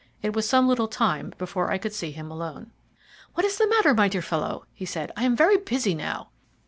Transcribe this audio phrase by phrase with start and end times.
[0.23, 2.71] It was some little time before I could see him alone.
[3.35, 5.11] "What is the matter, my dear fellow?" he said.
[5.15, 6.29] "I am very busy now."